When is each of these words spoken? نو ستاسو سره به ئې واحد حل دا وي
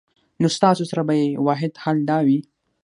نو 0.41 0.47
ستاسو 0.57 0.83
سره 0.91 1.01
به 1.07 1.13
ئې 1.19 1.27
واحد 1.47 1.73
حل 1.83 1.97
دا 2.09 2.17
وي 2.27 2.39